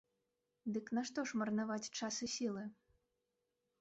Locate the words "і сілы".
2.29-2.63